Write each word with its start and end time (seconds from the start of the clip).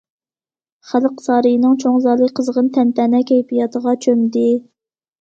خەلق 0.91 1.21
سارىيىنىڭ 1.25 1.77
چوڭ 1.85 2.01
زالى 2.07 2.31
قىزغىن 2.41 2.75
تەنتەنە 2.81 3.23
كەيپىياتىغا 3.31 3.99
چۆمدى. 4.09 4.53